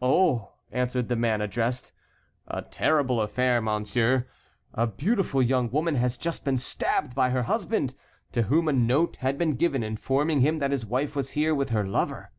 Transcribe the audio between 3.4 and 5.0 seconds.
monsieur. A